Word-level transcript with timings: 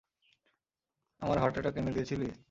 আমার 1.21 1.37
heart 1.37 1.55
attack 1.55 1.75
এনে 1.77 1.91
দিয়েছিলি। 1.91 2.27